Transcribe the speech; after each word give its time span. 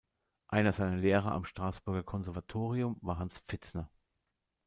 Einer 0.47 0.71
seiner 0.71 0.95
Lehrer 0.97 1.31
am 1.31 1.45
Straßburger 1.45 2.01
Konservatorium 2.01 2.97
war 3.01 3.19
Hans 3.19 3.37
Pfitzner. 3.47 3.87